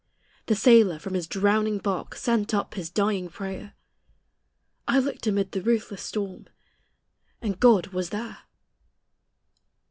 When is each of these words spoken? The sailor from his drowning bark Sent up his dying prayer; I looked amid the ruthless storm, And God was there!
The 0.47 0.55
sailor 0.55 0.97
from 0.97 1.13
his 1.13 1.27
drowning 1.27 1.77
bark 1.77 2.15
Sent 2.15 2.55
up 2.55 2.73
his 2.73 2.89
dying 2.89 3.29
prayer; 3.29 3.75
I 4.87 4.97
looked 4.97 5.27
amid 5.27 5.51
the 5.51 5.61
ruthless 5.61 6.01
storm, 6.01 6.47
And 7.39 7.59
God 7.59 7.89
was 7.89 8.09
there! 8.09 8.39